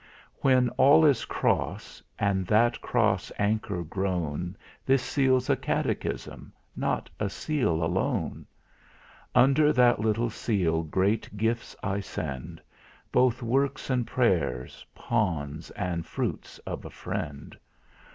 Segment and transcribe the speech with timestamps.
[0.39, 7.29] When all is Cross, and that Cross Anchor grown This Seal's a Catechism, not a
[7.29, 8.47] Seal alone.
[9.35, 12.63] Under that little Seal great gifts I send,
[13.11, 17.55] Both works and pray'rs, pawns and fruits of a friend.